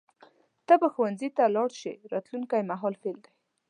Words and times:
ته 0.67 0.73
به 0.81 0.87
ښوونځي 0.93 1.29
ته 1.37 1.43
لاړ 1.55 1.69
شې 1.79 1.93
راتلونکي 2.13 2.61
مهال 2.71 2.93
فعل 3.01 3.15
دی. 3.25 3.31